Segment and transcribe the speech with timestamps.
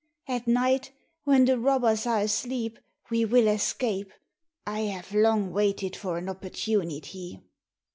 [0.27, 0.93] At night,
[1.25, 2.79] when the robbers are asleep,
[3.11, 4.11] we will escape;
[4.65, 7.39] I have long waited for an opportunity."